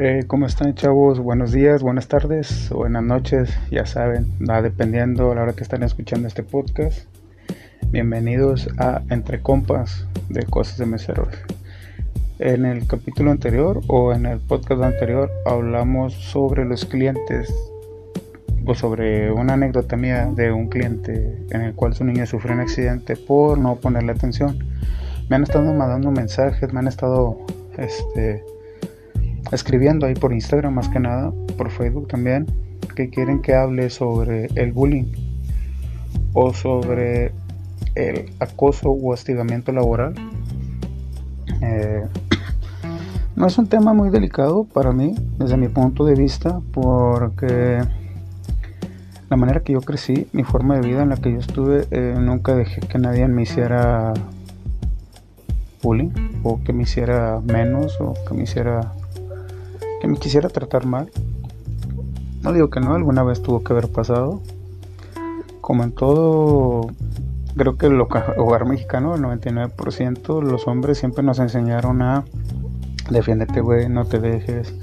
[0.00, 1.18] Eh, ¿Cómo están chavos?
[1.18, 5.82] Buenos días, buenas tardes, buenas noches, ya saben, va dependiendo a la hora que están
[5.82, 7.08] escuchando este podcast.
[7.90, 11.34] Bienvenidos a Entre Compas de Cosas de Meseros.
[12.38, 17.52] En el capítulo anterior o en el podcast anterior hablamos sobre los clientes
[18.64, 22.60] o sobre una anécdota mía de un cliente en el cual su niño sufrió un
[22.60, 24.60] accidente por no ponerle atención.
[25.28, 27.36] Me han estado mandando mensajes, me han estado
[27.76, 28.44] este,
[29.52, 32.46] escribiendo ahí por Instagram más que nada, por Facebook también,
[32.94, 35.06] que quieren que hable sobre el bullying
[36.32, 37.32] o sobre
[37.94, 40.14] el acoso o hostigamiento laboral.
[41.60, 42.04] Eh,
[43.36, 47.78] no es un tema muy delicado para mí, desde mi punto de vista, porque
[49.30, 52.16] la manera que yo crecí, mi forma de vida en la que yo estuve, eh,
[52.18, 54.12] nunca dejé que nadie me hiciera
[55.82, 56.10] bullying
[56.42, 58.92] o que me hiciera menos o que me hiciera
[60.00, 61.10] que me quisiera tratar mal.
[62.42, 64.40] No digo que no, alguna vez tuvo que haber pasado.
[65.60, 66.88] Como en todo,
[67.56, 72.24] creo que el hogar mexicano, el 99%, los hombres siempre nos enseñaron a
[73.10, 74.74] defiéndete, güey, no te dejes.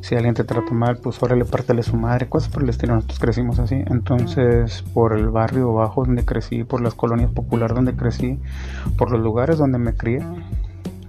[0.00, 2.94] Si alguien te trata mal, pues órale, pártele su madre, cosas por el estilo.
[2.94, 3.82] Nosotros crecimos así.
[3.86, 8.38] Entonces, por el barrio bajo donde crecí, por las colonias populares donde crecí,
[8.96, 10.24] por los lugares donde me crié,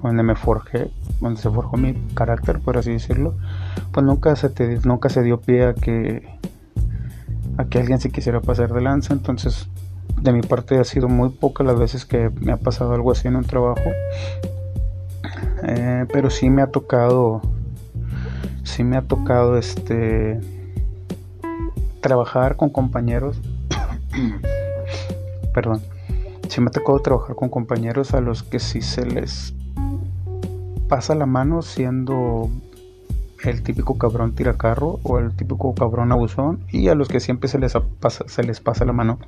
[0.01, 3.35] donde me forjé, donde se forjó mi carácter, por así decirlo,
[3.91, 6.27] pues nunca se, te, nunca se dio pie a que,
[7.57, 9.13] a que alguien se quisiera pasar de lanza.
[9.13, 9.67] Entonces,
[10.21, 13.27] de mi parte ha sido muy pocas las veces que me ha pasado algo así
[13.27, 13.89] en un trabajo.
[15.63, 17.41] Eh, pero sí me ha tocado,
[18.63, 20.39] sí me ha tocado este
[22.01, 23.41] trabajar con compañeros.
[25.53, 25.81] Perdón.
[26.47, 29.53] Sí me ha tocado trabajar con compañeros a los que sí se les
[30.89, 32.49] pasa la mano siendo
[33.43, 37.59] el típico cabrón tiracarro o el típico cabrón abusón y a los que siempre se
[37.59, 39.19] les pasa, se les pasa la mano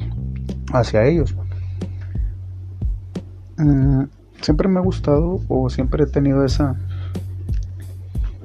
[0.74, 1.36] hacia ellos.
[3.58, 4.06] Mm,
[4.42, 6.76] siempre me ha gustado o siempre he tenido esa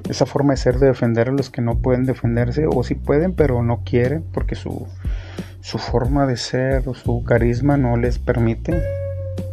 [0.07, 3.33] esa forma de ser de defender a los que no pueden defenderse o si pueden
[3.33, 4.87] pero no quieren porque su,
[5.59, 8.81] su forma de ser o su carisma no les permite.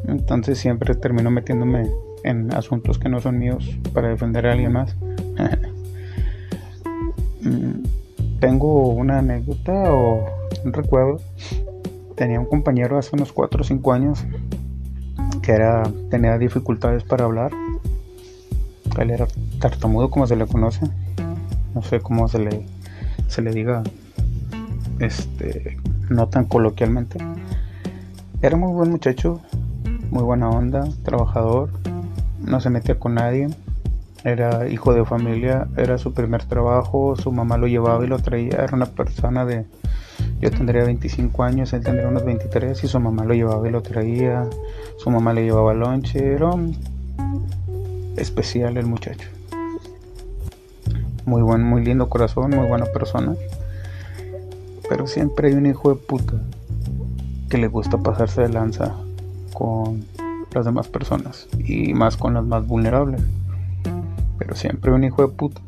[0.06, 1.90] Entonces siempre termino metiéndome
[2.24, 4.96] en asuntos que no son míos para defender a alguien más.
[7.44, 7.82] Mm,
[8.40, 10.24] tengo una anécdota o
[10.64, 11.20] un recuerdo.
[12.14, 14.24] Tenía un compañero hace unos 4 o 5 años
[15.42, 17.52] que era, tenía dificultades para hablar.
[18.98, 19.26] Él era
[19.60, 20.86] tartamudo como se le conoce.
[21.74, 22.66] No sé cómo se le,
[23.28, 23.82] se le diga
[25.00, 25.76] este,
[26.08, 27.18] no tan coloquialmente.
[28.40, 29.40] Era muy buen muchacho,
[30.10, 31.70] muy buena onda, trabajador,
[32.44, 33.48] no se metía con nadie,
[34.24, 38.56] era hijo de familia, era su primer trabajo, su mamá lo llevaba y lo traía,
[38.56, 39.66] era una persona de,
[40.40, 43.82] yo tendría 25 años, él tendría unos 23 y su mamá lo llevaba y lo
[43.82, 44.46] traía,
[44.96, 46.50] su mamá le llevaba lonche, era
[48.16, 49.28] especial el muchacho.
[51.26, 53.34] Muy buen, muy lindo corazón, muy buena persona.
[54.88, 56.34] Pero siempre hay un hijo de puta
[57.48, 58.94] que le gusta pasarse de lanza
[59.52, 60.04] con
[60.54, 63.22] las demás personas y más con las más vulnerables.
[64.38, 65.60] Pero siempre un hijo de puta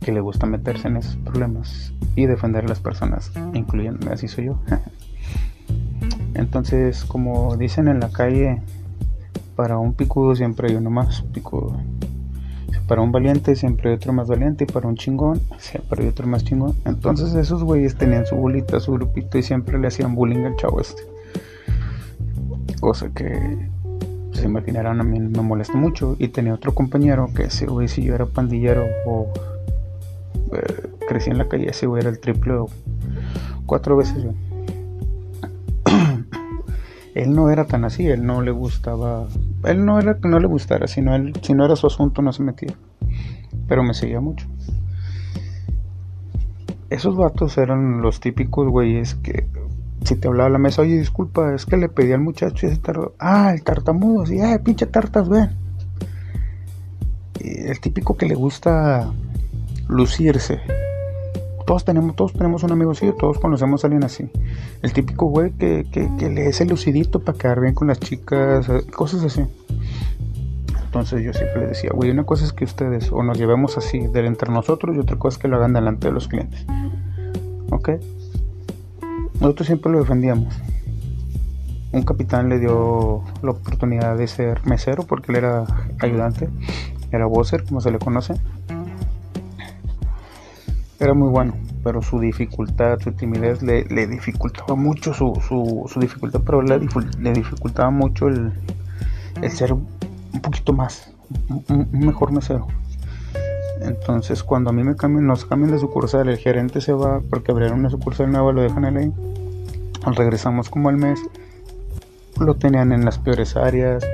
[0.00, 4.46] que le gusta meterse en esos problemas y defender a las personas, incluyéndome, así soy
[4.46, 4.58] yo.
[6.34, 8.60] Entonces, como dicen en la calle,
[9.56, 11.80] para un picudo siempre hay uno más picudo.
[12.88, 16.26] Para un valiente siempre hay otro más valiente y para un chingón siempre hay otro
[16.26, 16.74] más chingón.
[16.84, 20.80] Entonces esos güeyes tenían su bolita, su grupito y siempre le hacían bullying al chavo
[20.80, 21.02] este.
[22.80, 23.70] Cosa que
[24.34, 26.16] se imaginarán, a mí me molesta mucho.
[26.18, 29.32] Y tenía otro compañero que ese güey, si yo era pandillero o
[30.52, 32.68] eh, crecí en la calle, ese güey era el triple o
[33.66, 34.32] cuatro veces yo.
[37.14, 39.26] él no era tan así, él no le gustaba,
[39.64, 42.32] él no era que no le gustara, sino él, si no era su asunto no
[42.32, 42.74] se metía.
[43.68, 44.46] Pero me seguía mucho.
[46.90, 49.48] Esos vatos eran los típicos güeyes que
[50.04, 53.14] si te hablaba la mesa, oye, disculpa, es que le pedí al muchacho ese tardó.
[53.18, 55.50] Ah, el tartamudo, sí, ah, pinche tartas, ven.
[57.40, 59.12] el típico que le gusta
[59.88, 60.60] lucirse.
[61.66, 64.30] Todos tenemos, todos tenemos un amigo así, todos conocemos a alguien así.
[64.82, 67.98] El típico güey que, que, que le es el lucidito para quedar bien con las
[68.00, 69.46] chicas, eh, cosas así.
[70.84, 74.06] Entonces yo siempre le decía, güey, una cosa es que ustedes o nos llevemos así
[74.06, 76.66] de entre nosotros y otra cosa es que lo hagan delante de los clientes.
[77.70, 77.88] ¿Ok?
[79.40, 80.54] Nosotros siempre lo defendíamos.
[81.92, 85.64] Un capitán le dio la oportunidad de ser mesero porque él era
[86.00, 86.48] ayudante,
[87.12, 88.34] era bosser como se le conoce.
[90.98, 96.62] era muy bueno, pero su dificultad, su timidez le, dificultaba mucho su, su, dificultad, pero
[96.62, 96.80] le,
[97.18, 98.52] le dificultaba mucho el,
[99.50, 99.86] ser un
[100.42, 101.12] poquito más,
[101.68, 102.66] un, mejor mesero.
[103.84, 107.52] Entonces cuando a mí me cambian, nos cambian de sucursal, el gerente se va porque
[107.52, 109.12] abrieron una sucursal nueva, lo dejan ahí.
[110.16, 111.20] Regresamos como al mes,
[112.40, 114.04] lo tenían en las peores áreas,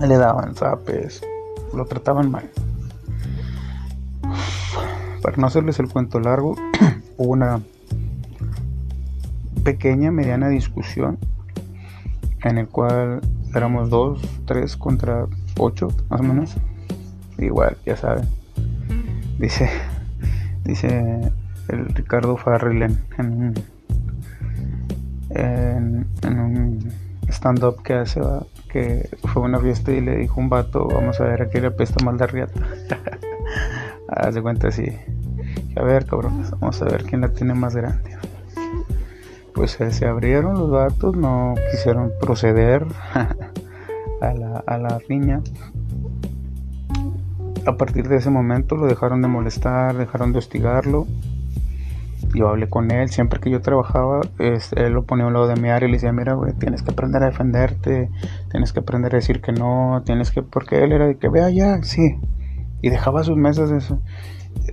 [0.00, 1.22] le daban zapes,
[1.74, 2.48] lo trataban mal.
[5.22, 6.56] Para no hacerles el cuento largo,
[7.18, 7.60] hubo una
[9.64, 11.18] pequeña, mediana discusión
[12.42, 13.20] en el cual
[13.54, 15.26] éramos dos, tres contra
[15.58, 16.54] ocho, más o menos.
[17.38, 18.41] Igual, ya saben.
[19.42, 19.68] Dice,
[20.62, 21.32] dice
[21.68, 22.82] el Ricardo Farrell
[23.18, 23.56] en,
[26.24, 26.92] un
[27.26, 28.20] stand-up que hace,
[28.70, 31.66] que fue una fiesta y le dijo un vato, vamos a ver a qué le
[31.66, 32.60] apesta mal de riata.
[34.08, 34.86] Haz de cuenta así.
[35.74, 38.16] A ver, cabrón, vamos a ver quién la tiene más grande.
[39.54, 42.86] Pues se abrieron los vatos, no quisieron proceder
[44.20, 45.40] a la, a la riña.
[47.66, 51.06] A partir de ese momento lo dejaron de molestar, dejaron de hostigarlo.
[52.34, 55.60] Yo hablé con él, siempre que yo trabajaba, él lo ponía a un lado de
[55.60, 58.10] mi área y le decía, mira, güey, tienes que aprender a defenderte,
[58.50, 61.50] tienes que aprender a decir que no, tienes que, porque él era de que vea
[61.50, 62.18] ya, sí,
[62.80, 63.92] y dejaba sus mesas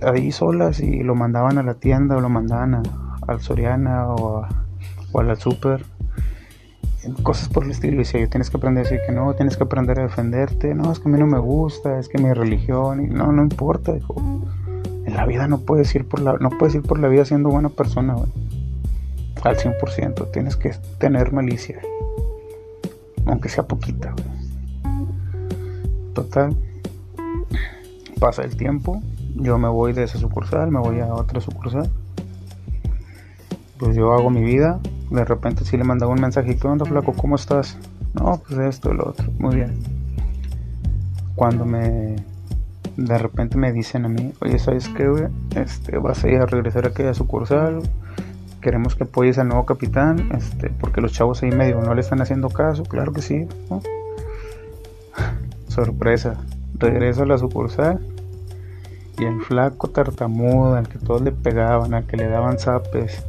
[0.02, 2.82] ahí solas y lo mandaban a la tienda o lo mandaban
[3.26, 5.84] al Soriana o, a, la super
[7.22, 8.02] cosas por el estilo.
[8.02, 10.74] Y yo tienes que aprender a decir que no tienes que aprender a defenderte.
[10.74, 13.42] No es que a mí no me gusta es que mi religión y no no
[13.42, 17.24] importa en la vida no puedes ir por la no puedes ir por la vida
[17.24, 18.16] siendo buena persona
[19.42, 21.80] al 100% tienes que tener malicia
[23.24, 24.14] aunque sea poquita
[26.14, 26.54] total
[28.20, 29.02] pasa el tiempo,
[29.34, 31.90] yo me voy de esa sucursal, me voy a otra sucursal.
[33.78, 34.78] Pues yo hago mi vida,
[35.10, 37.12] de repente si le mandaba un mensaje, ¿qué onda flaco?
[37.12, 37.76] ¿Cómo estás?
[38.14, 39.74] No, pues esto, lo otro, muy bien.
[41.34, 42.16] Cuando me
[42.96, 45.28] de repente me dicen a mí, oye, ¿sabes qué?
[45.56, 47.82] Este, vas a ir a regresar a aquella sucursal,
[48.60, 52.20] queremos que apoyes al nuevo capitán, este, porque los chavos ahí medio no le están
[52.20, 53.48] haciendo caso, claro que sí,
[55.68, 56.36] Sorpresa,
[56.78, 58.00] regreso a la sucursal
[59.18, 63.24] y el flaco tartamudo al que todos le pegaban, al que le daban zapes,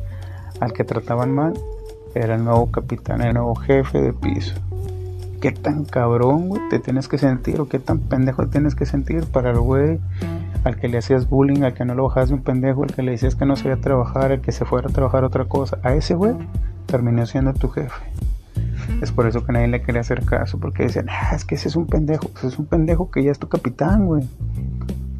[0.60, 1.54] al que trataban mal,
[2.16, 4.56] era el nuevo capitán, el nuevo jefe de piso.
[5.40, 9.25] ¿Qué tan cabrón, güey, te tienes que sentir o qué tan pendejo tienes que sentir
[9.25, 10.00] para el güey
[10.63, 13.02] al que le hacías bullying, al que no lo bajabas de un pendejo, al que
[13.02, 15.80] le decías que no sabía trabajar, al que se fuera a trabajar otra cosa?
[15.81, 16.36] A ese güey
[16.86, 18.04] terminó siendo tu jefe.
[19.02, 21.69] Es por eso que nadie le quería hacer caso, porque decían, ah, es que ese
[21.69, 24.28] es un pendejo, pues es un pendejo que ya es tu capitán, güey.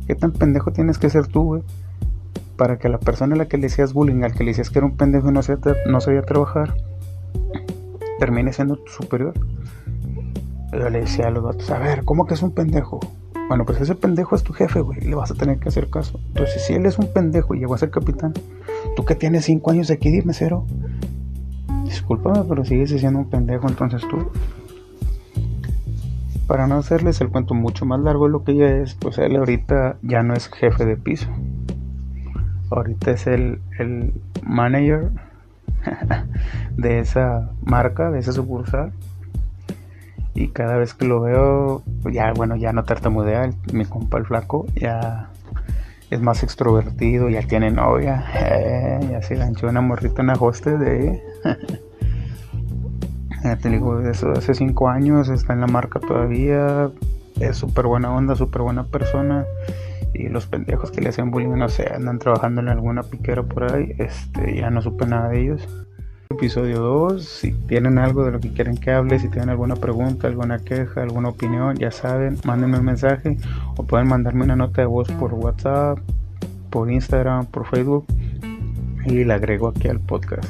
[0.06, 1.64] ¿Qué tan pendejo tienes que ser tú, güey?
[2.58, 4.80] Para que la persona a la que le decías bullying, al que le decías que
[4.80, 6.76] era un pendejo y no sabía, no sabía trabajar,
[8.20, 9.34] termine siendo tu superior.
[10.72, 13.00] Yo le decía a los datos, a ver, ¿cómo que es un pendejo?
[13.48, 16.22] Bueno, pues ese pendejo es tu jefe, güey, le vas a tener que hacer caso.
[16.28, 18.34] Entonces, si él es un pendejo y llegó a ser capitán,
[18.96, 20.66] tú que tienes cinco años aquí, dime cero.
[21.84, 24.32] Discúlpame, pero sigues siendo un pendejo entonces tú.
[26.48, 29.36] Para no hacerles el cuento mucho más largo de lo que ya es, pues él
[29.36, 31.28] ahorita ya no es jefe de piso.
[32.72, 34.14] Ahorita es el, el
[34.44, 35.12] manager
[36.78, 38.92] de esa marca, de esa sucursal.
[40.34, 44.66] Y cada vez que lo veo, ya bueno, ya no tartamudea, mi compa el flaco,
[44.76, 45.30] ya
[46.10, 50.80] es más extrovertido, ya tiene novia, eh, ya se ganchó una morrita en la hostel
[50.80, 51.22] de...
[53.62, 56.90] te digo, eso hace cinco años, está en la marca todavía,
[57.40, 59.46] es súper buena onda, súper buena persona.
[60.14, 63.72] Y los pendejos que le hacen bullying, no sé, andan trabajando en alguna piquera por
[63.72, 65.68] ahí, este, ya no supe nada de ellos.
[66.30, 70.28] Episodio 2, si tienen algo de lo que quieren que hable, si tienen alguna pregunta,
[70.28, 73.38] alguna queja, alguna opinión, ya saben, mándenme un mensaje
[73.76, 76.00] o pueden mandarme una nota de voz por WhatsApp,
[76.70, 78.06] por Instagram, por Facebook
[79.06, 80.50] y la agrego aquí al podcast.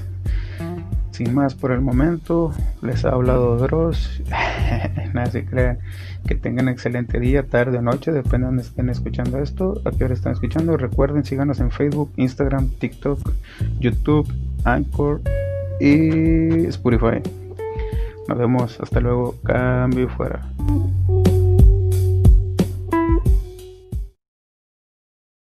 [1.12, 4.22] Sin más por el momento, les ha hablado Dross.
[5.14, 5.80] Nada se crean.
[6.28, 10.06] Que tengan excelente día, tarde o noche, depende de donde estén escuchando esto, a qué
[10.06, 10.78] hora están escuchando.
[10.78, 13.20] Recuerden, síganos en Facebook, Instagram, TikTok,
[13.80, 14.32] YouTube,
[14.64, 15.22] Anchor
[15.80, 17.22] y Spotify.
[18.28, 20.42] Nos vemos, hasta luego, cambio fuera.